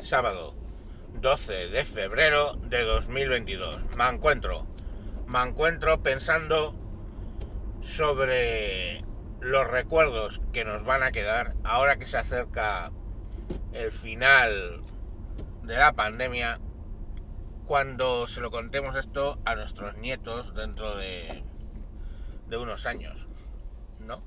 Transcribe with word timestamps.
sábado 0.00 0.54
12 1.20 1.68
de 1.68 1.84
febrero 1.84 2.54
de 2.54 2.82
2022. 2.82 3.96
Me 3.96 4.08
encuentro, 4.08 4.66
me 5.26 5.42
encuentro 5.42 6.02
pensando 6.02 6.74
sobre 7.80 9.04
los 9.40 9.66
recuerdos 9.66 10.40
que 10.52 10.64
nos 10.64 10.84
van 10.84 11.02
a 11.02 11.12
quedar 11.12 11.54
ahora 11.64 11.96
que 11.96 12.06
se 12.06 12.18
acerca 12.18 12.92
el 13.72 13.90
final 13.92 14.82
de 15.62 15.76
la 15.76 15.92
pandemia 15.92 16.60
cuando 17.66 18.26
se 18.26 18.40
lo 18.40 18.50
contemos 18.50 18.96
esto 18.96 19.38
a 19.44 19.54
nuestros 19.54 19.96
nietos 19.96 20.54
dentro 20.54 20.96
de, 20.96 21.42
de 22.48 22.56
unos 22.56 22.86
años, 22.86 23.26
¿no? 24.00 24.22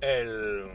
El, 0.00 0.70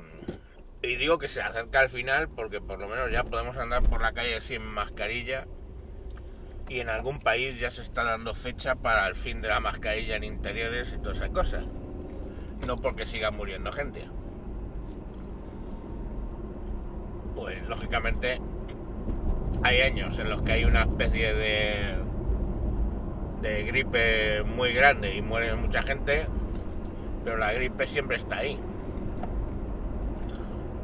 y 0.83 0.97
digo 0.97 1.17
que 1.17 1.29
se 1.29 1.41
acerca 1.41 1.79
al 1.79 1.89
final 1.89 2.27
porque 2.27 2.59
por 2.59 2.77
lo 2.77 2.89
menos 2.89 3.09
ya 3.09 3.23
podemos 3.23 3.55
andar 3.55 3.83
por 3.83 4.01
la 4.01 4.11
calle 4.11 4.41
sin 4.41 4.61
mascarilla 4.65 5.47
y 6.67 6.81
en 6.81 6.89
algún 6.89 7.19
país 7.19 7.57
ya 7.57 7.71
se 7.71 7.81
está 7.81 8.03
dando 8.03 8.33
fecha 8.33 8.75
para 8.75 9.07
el 9.07 9.15
fin 9.15 9.41
de 9.41 9.47
la 9.47 9.61
mascarilla 9.61 10.17
en 10.17 10.25
interiores 10.25 10.93
y 10.93 10.97
todas 11.01 11.17
esas 11.17 11.29
cosas. 11.29 11.65
No 12.67 12.77
porque 12.77 13.05
siga 13.05 13.31
muriendo 13.31 13.71
gente. 13.71 14.05
Pues 17.35 17.61
lógicamente 17.67 18.41
hay 19.63 19.81
años 19.81 20.19
en 20.19 20.29
los 20.29 20.41
que 20.41 20.51
hay 20.51 20.65
una 20.65 20.83
especie 20.83 21.33
de 21.33 21.95
de 23.41 23.63
gripe 23.63 24.43
muy 24.43 24.73
grande 24.73 25.15
y 25.15 25.21
muere 25.21 25.53
mucha 25.55 25.83
gente, 25.83 26.27
pero 27.25 27.37
la 27.37 27.51
gripe 27.51 27.87
siempre 27.87 28.15
está 28.15 28.37
ahí 28.37 28.57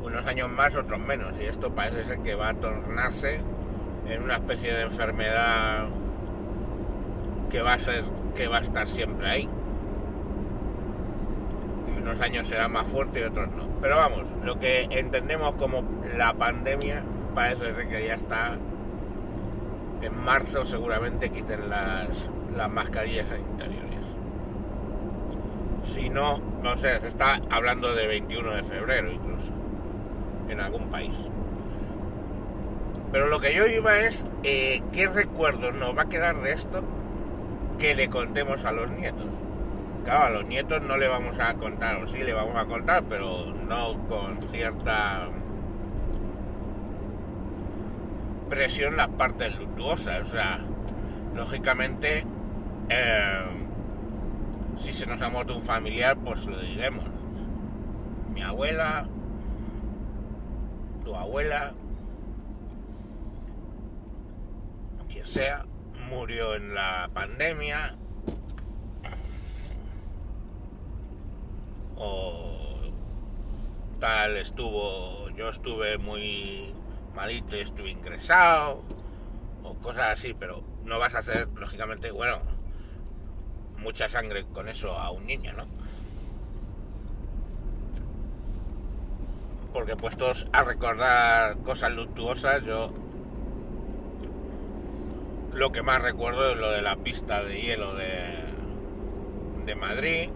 unos 0.09 0.25
años 0.25 0.49
más, 0.49 0.75
otros 0.75 0.99
menos. 0.99 1.35
Y 1.39 1.45
esto 1.45 1.71
parece 1.73 2.03
ser 2.03 2.19
que 2.19 2.35
va 2.35 2.49
a 2.49 2.53
tornarse 2.53 3.39
en 4.07 4.23
una 4.23 4.35
especie 4.35 4.73
de 4.73 4.83
enfermedad 4.83 5.87
que 7.49 7.61
va 7.61 7.73
a 7.73 7.79
ser, 7.79 8.03
que 8.35 8.47
va 8.47 8.57
a 8.57 8.61
estar 8.61 8.87
siempre 8.87 9.29
ahí. 9.29 9.49
Y 11.87 12.01
unos 12.01 12.19
años 12.21 12.47
será 12.47 12.67
más 12.67 12.87
fuerte 12.87 13.21
y 13.21 13.23
otros 13.23 13.49
no. 13.51 13.67
Pero 13.81 13.95
vamos, 13.95 14.27
lo 14.43 14.59
que 14.59 14.87
entendemos 14.91 15.53
como 15.53 15.83
la 16.17 16.33
pandemia 16.33 17.03
parece 17.33 17.73
ser 17.73 17.87
que 17.87 18.07
ya 18.07 18.15
está 18.15 18.57
en 20.01 20.23
marzo 20.23 20.65
seguramente 20.65 21.29
quiten 21.29 21.69
las, 21.69 22.29
las 22.55 22.69
mascarillas 22.69 23.27
interiores. 23.37 23.89
Si 25.83 26.09
no, 26.09 26.39
no 26.61 26.77
sé, 26.77 26.99
se 26.99 27.07
está 27.07 27.39
hablando 27.49 27.93
de 27.95 28.07
21 28.07 28.55
de 28.55 28.63
febrero 28.63 29.11
incluso 29.11 29.58
en 30.49 30.59
algún 30.59 30.89
país. 30.89 31.15
Pero 33.11 33.27
lo 33.27 33.39
que 33.39 33.55
yo 33.55 33.65
iba 33.65 33.97
es, 33.99 34.25
eh, 34.43 34.81
¿qué 34.91 35.07
recuerdos 35.07 35.73
nos 35.73 35.97
va 35.97 36.03
a 36.03 36.09
quedar 36.09 36.41
de 36.41 36.51
esto 36.51 36.83
que 37.79 37.95
le 37.95 38.09
contemos 38.09 38.65
a 38.65 38.71
los 38.71 38.89
nietos? 38.91 39.33
Claro, 40.03 40.25
a 40.25 40.29
los 40.29 40.45
nietos 40.45 40.81
no 40.83 40.97
le 40.97 41.07
vamos 41.07 41.39
a 41.39 41.55
contar, 41.55 42.03
o 42.03 42.07
sí 42.07 42.19
le 42.19 42.33
vamos 42.33 42.55
a 42.55 42.65
contar, 42.65 43.03
pero 43.09 43.53
no 43.67 44.07
con 44.07 44.41
cierta 44.51 45.27
presión 48.49 48.97
las 48.97 49.09
partes 49.09 49.57
luctuosas. 49.57 50.27
O 50.27 50.29
sea, 50.29 50.59
lógicamente, 51.35 52.25
eh, 52.89 53.45
si 54.77 54.93
se 54.93 55.05
nos 55.05 55.21
ha 55.21 55.29
muerto 55.29 55.55
un 55.55 55.63
familiar, 55.63 56.17
pues 56.17 56.45
lo 56.45 56.59
diremos. 56.59 57.05
Mi 58.33 58.41
abuela, 58.41 59.07
tu 61.03 61.15
abuela, 61.15 61.73
quien 65.09 65.27
sea, 65.27 65.65
murió 66.09 66.55
en 66.55 66.73
la 66.73 67.09
pandemia 67.13 67.95
o 71.95 72.79
tal 73.99 74.37
estuvo, 74.37 75.29
yo 75.31 75.49
estuve 75.49 75.97
muy 75.97 76.73
malito 77.13 77.57
y 77.57 77.59
estuve 77.59 77.91
ingresado 77.91 78.83
o 79.63 79.75
cosas 79.75 80.19
así, 80.19 80.33
pero 80.33 80.63
no 80.83 80.99
vas 80.99 81.13
a 81.15 81.19
hacer, 81.19 81.47
lógicamente, 81.55 82.11
bueno, 82.11 82.39
mucha 83.77 84.07
sangre 84.09 84.45
con 84.45 84.69
eso 84.69 84.93
a 84.97 85.11
un 85.11 85.25
niño, 85.25 85.53
¿no? 85.53 85.65
Porque 89.73 89.95
puestos 89.95 90.47
a 90.51 90.63
recordar 90.63 91.57
cosas 91.59 91.91
luctuosas, 91.91 92.63
yo 92.63 92.91
lo 95.53 95.71
que 95.71 95.81
más 95.81 96.01
recuerdo 96.01 96.51
es 96.51 96.57
lo 96.57 96.71
de 96.71 96.81
la 96.81 96.95
pista 96.97 97.43
de 97.43 97.61
hielo 97.61 97.95
de, 97.95 98.21
de 99.65 99.75
Madrid. 99.75 100.29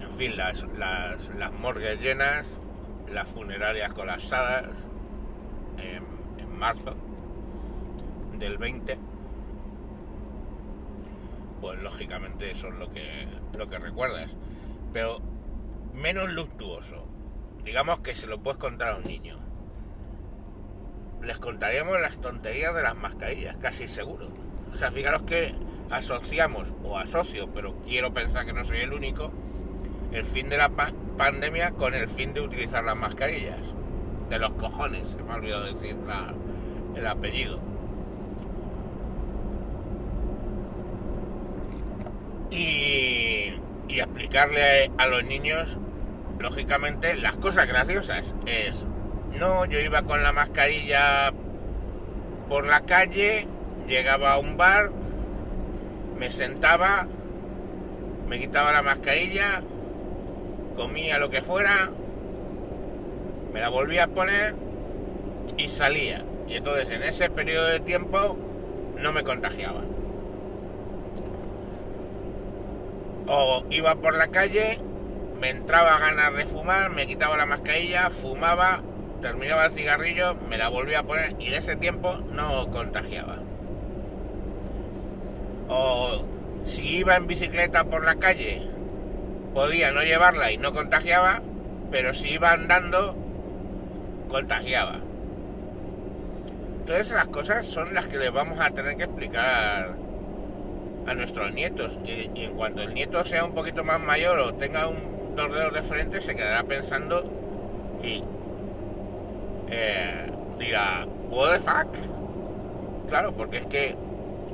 En 0.00 0.10
fin, 0.16 0.36
las, 0.36 0.66
las, 0.76 1.34
las 1.36 1.52
morgues 1.52 2.00
llenas, 2.00 2.46
las 3.12 3.26
funerarias 3.28 3.92
colapsadas 3.92 4.68
en, 5.78 6.20
marzo 6.58 6.94
del 8.38 8.58
20 8.58 8.98
pues 11.62 11.80
lógicamente 11.80 12.50
eso 12.50 12.68
es 12.68 12.74
lo 12.74 12.90
que 12.92 13.26
lo 13.56 13.66
que 13.66 13.78
recuerdas 13.78 14.30
pero 14.92 15.22
menos 15.94 16.30
luctuoso, 16.30 17.06
digamos 17.64 18.00
que 18.00 18.14
se 18.14 18.26
lo 18.26 18.42
puedes 18.42 18.58
contar 18.58 18.94
a 18.94 18.96
un 18.96 19.04
niño, 19.04 19.38
les 21.22 21.38
contaríamos 21.38 22.00
las 22.00 22.20
tonterías 22.20 22.74
de 22.74 22.82
las 22.82 22.96
mascarillas, 22.96 23.56
casi 23.56 23.88
seguro. 23.88 24.28
O 24.72 24.76
sea, 24.76 24.90
fijaros 24.90 25.22
que 25.22 25.54
asociamos, 25.90 26.72
o 26.84 26.96
asocio, 26.96 27.50
pero 27.52 27.74
quiero 27.86 28.12
pensar 28.14 28.46
que 28.46 28.52
no 28.52 28.64
soy 28.64 28.78
el 28.78 28.92
único, 28.92 29.30
el 30.12 30.24
fin 30.24 30.48
de 30.48 30.56
la 30.56 30.70
pandemia 31.16 31.72
con 31.72 31.94
el 31.94 32.08
fin 32.08 32.32
de 32.32 32.40
utilizar 32.40 32.84
las 32.84 32.96
mascarillas. 32.96 33.58
De 34.28 34.38
los 34.38 34.52
cojones, 34.54 35.08
se 35.08 35.22
me 35.22 35.32
ha 35.32 35.36
olvidado 35.36 35.64
decir 35.64 35.96
el 36.94 37.06
apellido. 37.06 37.60
Y, 42.50 43.29
y 43.90 44.00
explicarle 44.00 44.90
a 44.98 45.06
los 45.06 45.24
niños 45.24 45.78
lógicamente, 46.38 47.16
las 47.16 47.36
cosas 47.36 47.66
graciosas 47.66 48.34
es, 48.46 48.86
no, 49.38 49.64
yo 49.66 49.78
iba 49.80 50.02
con 50.02 50.22
la 50.22 50.32
mascarilla 50.32 51.32
por 52.48 52.66
la 52.66 52.80
calle, 52.80 53.46
llegaba 53.86 54.32
a 54.32 54.38
un 54.38 54.56
bar, 54.56 54.90
me 56.18 56.30
sentaba, 56.30 57.06
me 58.28 58.38
quitaba 58.38 58.72
la 58.72 58.82
mascarilla, 58.82 59.62
comía 60.76 61.18
lo 61.18 61.30
que 61.30 61.42
fuera, 61.42 61.90
me 63.52 63.60
la 63.60 63.68
volvía 63.68 64.04
a 64.04 64.08
poner 64.08 64.54
y 65.56 65.68
salía. 65.68 66.24
Y 66.48 66.54
entonces 66.54 66.90
en 66.90 67.02
ese 67.02 67.28
periodo 67.28 67.66
de 67.68 67.80
tiempo 67.80 68.36
no 68.98 69.12
me 69.12 69.24
contagiaba. 69.24 69.82
O 73.32 73.64
iba 73.70 73.94
por 73.94 74.16
la 74.16 74.26
calle 74.26 74.76
me 75.40 75.50
entraba 75.50 76.00
ganas 76.00 76.34
de 76.34 76.46
fumar, 76.46 76.90
me 76.90 77.06
quitaba 77.06 77.36
la 77.36 77.46
mascarilla, 77.46 78.10
fumaba, 78.10 78.82
terminaba 79.22 79.66
el 79.66 79.72
cigarrillo, 79.72 80.34
me 80.48 80.58
la 80.58 80.68
volvía 80.68 80.98
a 80.98 81.02
poner 81.04 81.36
y 81.38 81.46
en 81.46 81.54
ese 81.54 81.76
tiempo 81.76 82.18
no 82.32 82.68
contagiaba. 82.72 83.38
O 85.68 86.24
si 86.64 86.96
iba 86.96 87.14
en 87.14 87.28
bicicleta 87.28 87.84
por 87.84 88.04
la 88.04 88.16
calle, 88.16 88.68
podía 89.54 89.92
no 89.92 90.02
llevarla 90.02 90.50
y 90.50 90.58
no 90.58 90.72
contagiaba, 90.72 91.40
pero 91.92 92.12
si 92.14 92.30
iba 92.30 92.50
andando, 92.50 93.16
contagiaba. 94.28 94.98
Todas 96.84 97.02
esas 97.02 97.28
cosas 97.28 97.64
son 97.64 97.94
las 97.94 98.08
que 98.08 98.18
les 98.18 98.32
vamos 98.32 98.58
a 98.60 98.70
tener 98.70 98.96
que 98.96 99.04
explicar 99.04 99.99
a 101.06 101.14
nuestros 101.14 101.52
nietos. 101.52 101.98
Y, 102.04 102.30
y 102.38 102.44
en 102.44 102.54
cuanto 102.54 102.82
el 102.82 102.94
nieto 102.94 103.24
sea 103.24 103.44
un 103.44 103.54
poquito 103.54 103.84
más 103.84 104.00
mayor 104.00 104.38
o 104.40 104.54
tenga 104.54 104.88
un 104.88 105.10
dos 105.34 105.52
dedos 105.52 105.74
de 105.74 105.82
frente 105.82 106.20
se 106.20 106.34
quedará 106.34 106.64
pensando 106.64 107.24
y 108.02 108.22
eh, 109.68 110.30
dirá, 110.58 111.06
what 111.30 111.54
the 111.54 111.60
fuck? 111.60 113.08
Claro, 113.08 113.32
porque 113.32 113.58
es 113.58 113.66
que, 113.66 113.96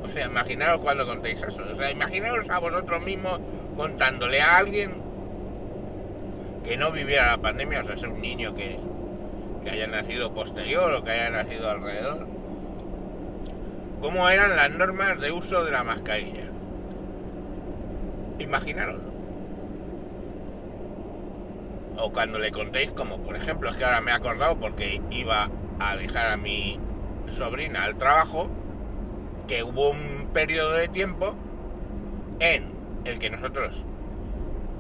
o 0.02 0.08
sea, 0.08 0.26
imaginaros 0.26 0.80
cuando 0.80 1.06
contéis 1.06 1.42
eso, 1.42 1.62
o 1.70 1.76
sea, 1.76 1.90
imaginaros 1.90 2.48
a 2.50 2.58
vosotros 2.58 3.02
mismos 3.02 3.40
contándole 3.76 4.40
a 4.40 4.58
alguien 4.58 5.02
que 6.64 6.76
no 6.76 6.90
viviera 6.90 7.28
la 7.28 7.38
pandemia, 7.38 7.80
o 7.80 7.84
sea, 7.84 7.94
es 7.94 8.02
un 8.02 8.20
niño 8.20 8.54
que, 8.54 8.78
que 9.62 9.70
haya 9.70 9.86
nacido 9.86 10.34
posterior 10.34 10.92
o 10.92 11.04
que 11.04 11.12
haya 11.12 11.30
nacido 11.30 11.70
alrededor, 11.70 12.26
cómo 14.06 14.28
eran 14.28 14.54
las 14.54 14.70
normas 14.70 15.20
de 15.20 15.32
uso 15.32 15.64
de 15.64 15.72
la 15.72 15.82
mascarilla. 15.82 16.48
Imaginaros. 18.38 19.00
o 21.98 22.12
cuando 22.12 22.38
le 22.38 22.52
contéis, 22.52 22.92
como 22.92 23.18
por 23.18 23.34
ejemplo, 23.34 23.68
es 23.68 23.76
que 23.76 23.84
ahora 23.84 24.00
me 24.00 24.12
he 24.12 24.14
acordado 24.14 24.60
porque 24.60 25.02
iba 25.10 25.50
a 25.80 25.96
dejar 25.96 26.28
a 26.28 26.36
mi 26.36 26.78
sobrina 27.30 27.82
al 27.82 27.96
trabajo, 27.96 28.48
que 29.48 29.64
hubo 29.64 29.90
un 29.90 30.28
periodo 30.32 30.74
de 30.74 30.86
tiempo 30.86 31.34
en 32.38 32.70
el 33.06 33.18
que 33.18 33.30
nosotros, 33.30 33.84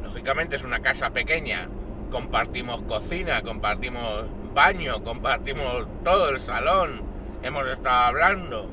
lógicamente 0.04 0.54
es 0.54 0.62
una 0.62 0.82
casa 0.82 1.10
pequeña, 1.10 1.68
compartimos 2.12 2.80
cocina, 2.82 3.42
compartimos 3.42 4.26
baño, 4.54 5.02
compartimos 5.02 5.88
todo 6.04 6.28
el 6.28 6.38
salón, 6.38 7.02
hemos 7.42 7.66
estado 7.66 8.04
hablando, 8.04 8.70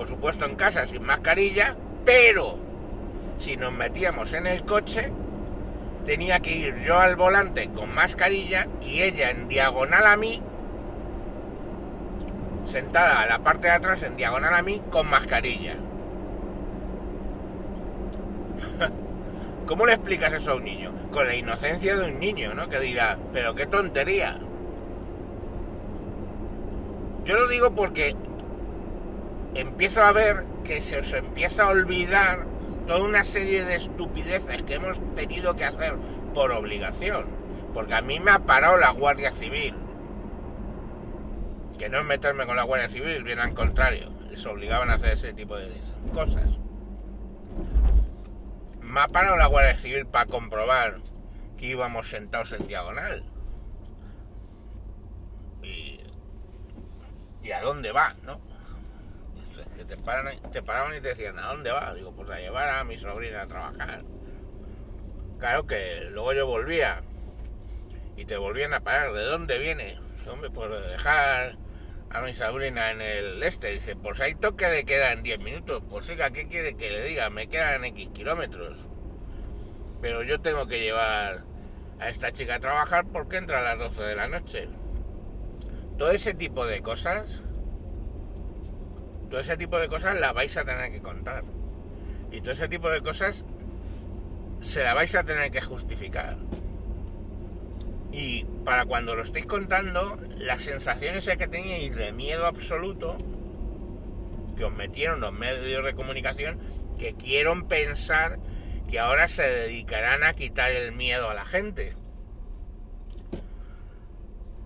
por 0.00 0.08
supuesto 0.08 0.46
en 0.46 0.56
casa 0.56 0.86
sin 0.86 1.02
mascarilla, 1.02 1.76
pero 2.06 2.56
si 3.36 3.58
nos 3.58 3.70
metíamos 3.70 4.32
en 4.32 4.46
el 4.46 4.64
coche, 4.64 5.12
tenía 6.06 6.40
que 6.40 6.56
ir 6.56 6.74
yo 6.86 6.98
al 6.98 7.16
volante 7.16 7.68
con 7.68 7.94
mascarilla 7.94 8.66
y 8.80 9.02
ella 9.02 9.28
en 9.28 9.46
diagonal 9.46 10.06
a 10.06 10.16
mí, 10.16 10.42
sentada 12.64 13.20
a 13.20 13.26
la 13.26 13.40
parte 13.40 13.66
de 13.66 13.74
atrás 13.74 14.02
en 14.02 14.16
diagonal 14.16 14.54
a 14.54 14.62
mí 14.62 14.80
con 14.90 15.06
mascarilla. 15.06 15.74
¿Cómo 19.66 19.84
le 19.84 19.92
explicas 19.92 20.32
eso 20.32 20.52
a 20.52 20.54
un 20.54 20.64
niño? 20.64 20.94
Con 21.12 21.26
la 21.26 21.36
inocencia 21.36 21.94
de 21.98 22.10
un 22.10 22.18
niño, 22.18 22.54
¿no? 22.54 22.70
Que 22.70 22.80
dirá, 22.80 23.18
pero 23.34 23.54
qué 23.54 23.66
tontería. 23.66 24.38
Yo 27.26 27.34
lo 27.34 27.48
digo 27.48 27.74
porque 27.74 28.16
empiezo 29.54 30.02
a 30.02 30.12
ver 30.12 30.44
que 30.64 30.80
se 30.80 30.98
os 30.98 31.12
empieza 31.12 31.64
a 31.64 31.70
olvidar 31.70 32.46
toda 32.86 33.04
una 33.04 33.24
serie 33.24 33.64
de 33.64 33.76
estupideces 33.76 34.62
que 34.62 34.74
hemos 34.74 35.00
tenido 35.14 35.56
que 35.56 35.64
hacer 35.64 35.94
por 36.34 36.52
obligación. 36.52 37.26
Porque 37.74 37.94
a 37.94 38.02
mí 38.02 38.18
me 38.20 38.32
ha 38.32 38.40
parado 38.40 38.76
la 38.78 38.90
Guardia 38.90 39.32
Civil. 39.32 39.74
Que 41.78 41.88
no 41.88 41.98
es 41.98 42.04
meterme 42.04 42.46
con 42.46 42.56
la 42.56 42.64
Guardia 42.64 42.88
Civil, 42.88 43.22
bien 43.22 43.38
al 43.38 43.54
contrario. 43.54 44.10
Les 44.30 44.44
obligaban 44.46 44.90
a 44.90 44.94
hacer 44.94 45.12
ese 45.12 45.32
tipo 45.32 45.56
de 45.56 45.68
cosas. 46.12 46.58
Me 48.80 49.00
ha 49.00 49.08
parado 49.08 49.36
la 49.36 49.46
Guardia 49.46 49.78
Civil 49.78 50.06
para 50.06 50.26
comprobar 50.26 51.00
que 51.56 51.66
íbamos 51.66 52.10
sentados 52.10 52.52
en 52.52 52.66
diagonal. 52.66 53.24
Y, 55.62 56.00
y 57.42 57.52
a 57.52 57.62
dónde 57.62 57.92
va, 57.92 58.14
¿no? 58.24 58.49
Te, 59.84 59.96
paraban 59.96 60.96
y 60.96 61.00
te 61.00 61.08
decían, 61.08 61.38
¿a 61.38 61.48
dónde 61.48 61.70
va? 61.70 61.94
Digo, 61.94 62.12
pues 62.12 62.30
a 62.30 62.38
llevar 62.38 62.68
a 62.68 62.84
mi 62.84 62.96
sobrina 62.96 63.42
a 63.42 63.46
trabajar. 63.46 64.02
Claro 65.38 65.66
que 65.66 66.08
luego 66.10 66.32
yo 66.34 66.46
volvía 66.46 67.02
y 68.16 68.24
te 68.26 68.36
volvían 68.36 68.74
a 68.74 68.80
parar. 68.80 69.12
¿De 69.12 69.24
dónde 69.24 69.58
viene? 69.58 69.98
Hombre, 70.30 70.50
pues 70.50 70.70
de 70.70 70.80
dejar 70.80 71.56
a 72.10 72.20
mi 72.20 72.34
sobrina 72.34 72.90
en 72.90 73.00
el 73.00 73.42
este. 73.42 73.72
Dice, 73.72 73.96
pues 73.96 74.20
hay 74.20 74.34
toque 74.34 74.66
de 74.66 74.84
queda 74.84 75.12
en 75.12 75.22
10 75.22 75.40
minutos. 75.40 75.82
Pues 75.88 76.06
siga, 76.06 76.30
¿qué 76.30 76.46
quiere 76.48 76.76
que 76.76 76.90
le 76.90 77.04
diga? 77.04 77.30
Me 77.30 77.48
quedan 77.48 77.84
X 77.84 78.10
kilómetros. 78.12 78.78
Pero 80.02 80.22
yo 80.22 80.40
tengo 80.40 80.66
que 80.66 80.80
llevar 80.80 81.44
a 82.00 82.08
esta 82.08 82.32
chica 82.32 82.56
a 82.56 82.60
trabajar 82.60 83.06
porque 83.12 83.36
entra 83.36 83.60
a 83.60 83.62
las 83.62 83.78
12 83.78 84.02
de 84.02 84.16
la 84.16 84.28
noche. 84.28 84.68
Todo 85.98 86.10
ese 86.10 86.34
tipo 86.34 86.66
de 86.66 86.82
cosas, 86.82 87.42
todo 89.30 89.40
ese 89.40 89.56
tipo 89.56 89.78
de 89.78 89.88
cosas 89.88 90.20
la 90.20 90.32
vais 90.32 90.54
a 90.56 90.64
tener 90.64 90.90
que 90.90 91.00
contar. 91.00 91.44
Y 92.32 92.40
todo 92.40 92.52
ese 92.52 92.68
tipo 92.68 92.90
de 92.90 93.00
cosas 93.00 93.44
se 94.60 94.82
la 94.82 94.92
vais 94.94 95.14
a 95.14 95.24
tener 95.24 95.50
que 95.50 95.60
justificar. 95.60 96.36
Y 98.12 98.44
para 98.64 98.84
cuando 98.84 99.14
lo 99.14 99.22
estéis 99.22 99.46
contando, 99.46 100.18
las 100.36 100.62
sensaciones 100.62 101.28
que 101.28 101.46
teníais 101.46 101.94
de 101.94 102.12
miedo 102.12 102.44
absoluto 102.44 103.16
que 104.56 104.64
os 104.64 104.72
metieron 104.72 105.20
los 105.20 105.32
medios 105.32 105.84
de 105.84 105.94
comunicación, 105.94 106.58
que 106.98 107.14
quiero 107.14 107.66
pensar 107.66 108.38
que 108.90 108.98
ahora 108.98 109.28
se 109.28 109.42
dedicarán 109.42 110.24
a 110.24 110.34
quitar 110.34 110.72
el 110.72 110.92
miedo 110.92 111.30
a 111.30 111.34
la 111.34 111.46
gente. 111.46 111.94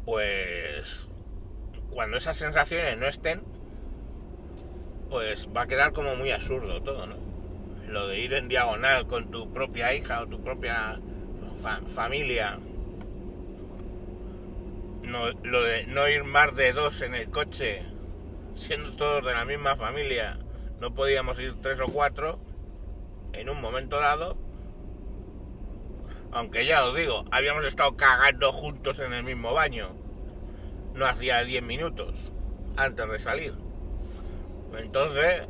Pues 0.04 1.08
cuando 1.90 2.16
esas 2.16 2.36
sensaciones 2.36 2.98
no 2.98 3.06
estén, 3.06 3.53
pues 5.14 5.48
va 5.56 5.62
a 5.62 5.66
quedar 5.68 5.92
como 5.92 6.16
muy 6.16 6.32
absurdo 6.32 6.82
todo, 6.82 7.06
¿no? 7.06 7.14
Lo 7.86 8.08
de 8.08 8.18
ir 8.18 8.34
en 8.34 8.48
diagonal 8.48 9.06
con 9.06 9.30
tu 9.30 9.48
propia 9.52 9.94
hija 9.94 10.20
o 10.20 10.26
tu 10.26 10.42
propia 10.42 10.98
familia. 11.86 12.58
No, 15.04 15.30
lo 15.44 15.62
de 15.62 15.86
no 15.86 16.08
ir 16.08 16.24
más 16.24 16.56
de 16.56 16.72
dos 16.72 17.00
en 17.02 17.14
el 17.14 17.30
coche, 17.30 17.84
siendo 18.56 18.96
todos 18.96 19.24
de 19.24 19.34
la 19.34 19.44
misma 19.44 19.76
familia, 19.76 20.36
no 20.80 20.92
podíamos 20.94 21.38
ir 21.38 21.54
tres 21.62 21.78
o 21.78 21.86
cuatro 21.86 22.40
en 23.34 23.48
un 23.48 23.60
momento 23.60 24.00
dado, 24.00 24.36
aunque 26.32 26.66
ya 26.66 26.84
os 26.84 26.96
digo, 26.96 27.24
habíamos 27.30 27.64
estado 27.64 27.96
cagando 27.96 28.50
juntos 28.50 28.98
en 28.98 29.12
el 29.12 29.22
mismo 29.22 29.54
baño, 29.54 29.94
no 30.92 31.06
hacía 31.06 31.44
10 31.44 31.62
minutos 31.62 32.32
antes 32.76 33.08
de 33.08 33.18
salir. 33.20 33.63
Entonces, 34.78 35.46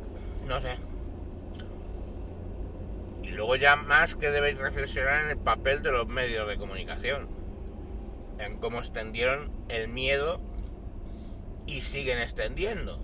no 0.47 0.59
sé. 0.61 0.77
Y 3.23 3.29
luego 3.29 3.55
ya 3.55 3.75
más 3.75 4.15
que 4.15 4.31
debéis 4.31 4.57
reflexionar 4.57 5.25
en 5.25 5.31
el 5.31 5.37
papel 5.37 5.81
de 5.81 5.91
los 5.91 6.07
medios 6.07 6.47
de 6.47 6.57
comunicación, 6.57 7.27
en 8.39 8.57
cómo 8.57 8.79
extendieron 8.79 9.51
el 9.69 9.87
miedo 9.87 10.39
y 11.65 11.81
siguen 11.81 12.19
extendiendo, 12.19 12.99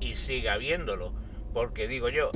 y 0.00 0.14
sigue 0.14 0.48
habiéndolo, 0.48 1.12
porque 1.52 1.86
digo 1.88 2.08
yo, 2.08 2.30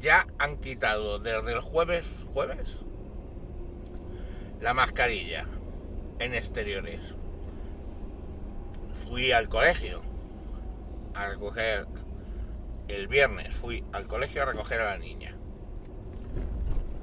ya 0.00 0.26
han 0.38 0.58
quitado 0.58 1.18
desde 1.18 1.52
el 1.52 1.60
jueves, 1.60 2.06
jueves, 2.32 2.76
la 4.60 4.74
mascarilla 4.74 5.46
en 6.18 6.34
exteriores. 6.34 7.00
Fui 9.06 9.30
al 9.32 9.48
colegio 9.48 10.02
a 11.14 11.28
recoger, 11.28 11.86
el 12.88 13.08
viernes 13.08 13.54
fui 13.54 13.84
al 13.92 14.06
colegio 14.06 14.42
a 14.42 14.46
recoger 14.46 14.80
a 14.80 14.90
la 14.90 14.98
niña. 14.98 15.36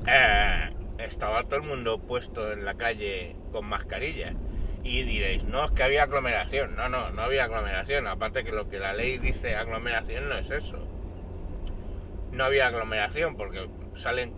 Eh, 0.08 0.70
estaba 0.98 1.44
todo 1.44 1.58
el 1.58 1.64
mundo 1.64 2.00
puesto 2.00 2.52
en 2.52 2.66
la 2.66 2.76
calle 2.76 3.36
con 3.52 3.66
mascarilla. 3.66 4.34
Y 4.84 5.04
diréis, 5.04 5.46
no, 5.46 5.66
es 5.66 5.72
que 5.72 5.84
había 5.84 6.04
aglomeración. 6.04 6.76
No, 6.76 6.90
no, 6.90 7.10
no 7.12 7.22
había 7.22 7.46
aglomeración. 7.46 8.08
Aparte 8.08 8.44
que 8.44 8.52
lo 8.52 8.70
que 8.70 8.80
la 8.80 8.94
ley 8.94 9.18
dice 9.18 9.56
aglomeración 9.56 10.28
no 10.28 10.36
es 10.36 10.52
eso 10.52 10.88
no 12.34 12.44
había 12.44 12.68
aglomeración 12.68 13.36
porque 13.36 13.70
salen, 13.96 14.34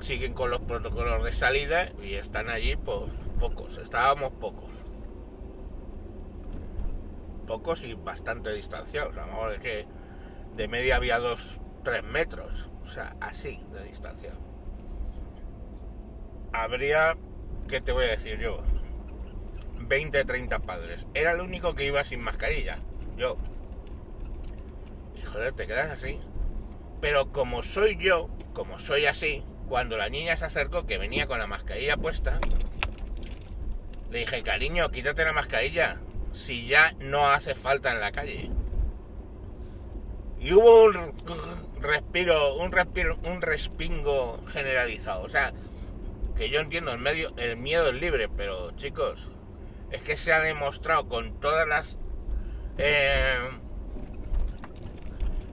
siguen 0.00 0.34
con 0.34 0.50
los 0.50 0.60
protocolos 0.60 1.24
de 1.24 1.32
salida 1.32 1.88
y 2.02 2.14
están 2.14 2.50
allí 2.50 2.76
pues 2.76 3.10
pocos, 3.40 3.78
estábamos 3.78 4.32
pocos. 4.32 4.70
Pocos 7.46 7.82
y 7.82 7.94
bastante 7.94 8.52
distanciados, 8.52 9.16
a 9.16 9.22
lo 9.22 9.26
mejor 9.26 9.52
es 9.54 9.60
que 9.60 9.86
de 10.56 10.68
media 10.68 10.96
había 10.96 11.18
dos, 11.18 11.60
tres 11.82 12.02
metros, 12.04 12.70
o 12.82 12.86
sea, 12.86 13.16
así 13.20 13.60
de 13.72 13.84
distancia. 13.84 14.32
Habría, 16.52 17.16
¿qué 17.68 17.80
te 17.80 17.92
voy 17.92 18.04
a 18.04 18.08
decir 18.08 18.38
yo? 18.38 18.62
20, 19.80 20.24
30 20.24 20.60
padres. 20.60 21.06
Era 21.14 21.32
el 21.32 21.40
único 21.40 21.74
que 21.74 21.84
iba 21.84 22.04
sin 22.04 22.20
mascarilla. 22.20 22.78
Yo. 23.16 23.36
Y 25.16 25.22
joder, 25.22 25.52
te 25.54 25.66
quedas 25.66 25.90
así. 25.90 26.20
Pero 27.00 27.32
como 27.32 27.62
soy 27.62 27.96
yo, 27.96 28.30
como 28.52 28.78
soy 28.78 29.06
así, 29.06 29.44
cuando 29.68 29.96
la 29.96 30.08
niña 30.08 30.36
se 30.36 30.44
acercó, 30.44 30.86
que 30.86 30.98
venía 30.98 31.26
con 31.26 31.38
la 31.38 31.46
mascarilla 31.46 31.96
puesta, 31.96 32.38
le 34.10 34.20
dije, 34.20 34.42
cariño, 34.42 34.90
quítate 34.90 35.24
la 35.24 35.32
mascarilla, 35.32 36.00
si 36.32 36.66
ya 36.66 36.94
no 37.00 37.28
hace 37.28 37.54
falta 37.54 37.92
en 37.92 38.00
la 38.00 38.12
calle. 38.12 38.50
Y 40.44 40.52
hubo 40.52 40.84
un 40.84 41.14
respiro, 41.80 42.56
un 42.56 42.70
respiro, 42.70 43.18
un 43.24 43.40
respingo 43.40 44.44
generalizado. 44.52 45.22
O 45.22 45.28
sea, 45.30 45.54
que 46.36 46.50
yo 46.50 46.60
entiendo, 46.60 46.92
el, 46.92 46.98
medio, 46.98 47.32
el 47.38 47.56
miedo 47.56 47.88
es 47.88 47.98
libre, 47.98 48.28
pero 48.28 48.72
chicos, 48.72 49.30
es 49.90 50.02
que 50.02 50.18
se 50.18 50.34
ha 50.34 50.40
demostrado 50.40 51.08
con 51.08 51.40
todas 51.40 51.66
las 51.66 51.96
eh, 52.76 53.38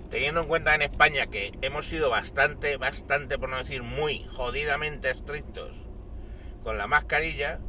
teniendo 0.10 0.42
en 0.42 0.48
cuenta 0.48 0.76
en 0.76 0.82
España 0.82 1.28
que 1.28 1.58
hemos 1.62 1.86
sido 1.86 2.10
bastante, 2.10 2.76
bastante, 2.76 3.40
por 3.40 3.48
no 3.48 3.60
decir 3.60 3.84
muy 3.84 4.26
jodidamente 4.34 5.10
estrictos 5.10 5.72
con 6.64 6.78
la 6.78 6.88
mascarilla, 6.88 7.62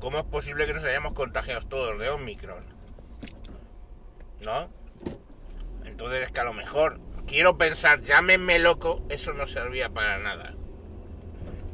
¿cómo 0.00 0.20
es 0.20 0.24
posible 0.24 0.64
que 0.64 0.72
nos 0.72 0.84
hayamos 0.84 1.12
contagiado 1.12 1.60
todos 1.68 2.00
de 2.00 2.08
Omicron? 2.08 2.64
¿No? 4.40 4.81
Entonces 5.92 6.24
es 6.24 6.32
que 6.32 6.40
a 6.40 6.44
lo 6.44 6.54
mejor, 6.54 7.00
quiero 7.26 7.58
pensar, 7.58 8.00
llámenme 8.02 8.58
loco, 8.58 9.04
eso 9.10 9.34
no 9.34 9.46
servía 9.46 9.90
para 9.90 10.18
nada. 10.18 10.54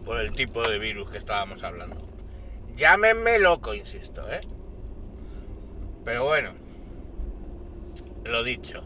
por 0.05 0.19
el 0.19 0.33
tipo 0.33 0.67
de 0.67 0.79
virus 0.79 1.09
que 1.11 1.19
estábamos 1.19 1.63
hablando. 1.63 1.97
Llámenme 2.75 3.39
loco, 3.39 3.75
insisto, 3.75 4.29
¿eh? 4.29 4.41
Pero 6.05 6.25
bueno, 6.25 6.55
lo 8.25 8.43
dicho. 8.43 8.85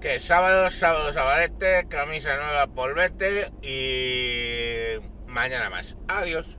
Que 0.00 0.20
sábado, 0.20 0.70
sábado, 0.70 1.12
sabarete, 1.12 1.88
camisa 1.88 2.36
nueva, 2.36 2.66
polvete 2.68 3.50
y 3.62 5.00
mañana 5.26 5.70
más. 5.70 5.96
Adiós. 6.06 6.58